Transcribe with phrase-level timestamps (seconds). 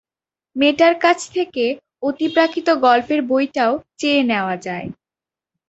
[0.55, 1.65] মেয়েটার কাছ থেকে
[2.03, 4.87] অতিপ্রাকৃত গল্পের বইটাও চেয়ে নেয়া যায়।